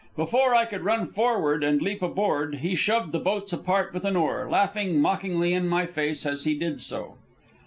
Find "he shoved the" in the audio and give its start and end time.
2.55-3.19